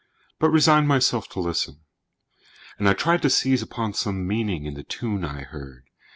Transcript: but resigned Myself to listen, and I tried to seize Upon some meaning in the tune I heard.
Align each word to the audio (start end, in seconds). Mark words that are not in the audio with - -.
but 0.39 0.49
resigned 0.49 0.87
Myself 0.87 1.29
to 1.29 1.39
listen, 1.39 1.81
and 2.79 2.89
I 2.89 2.93
tried 2.93 3.21
to 3.21 3.29
seize 3.29 3.61
Upon 3.61 3.93
some 3.93 4.25
meaning 4.25 4.65
in 4.65 4.73
the 4.73 4.81
tune 4.83 5.23
I 5.23 5.41
heard. 5.43 5.85